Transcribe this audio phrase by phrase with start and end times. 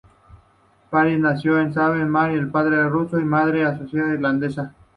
[0.89, 4.73] Phillips nació en Savage, Maryland, de padre ruso y madre escocesa-irlandesa.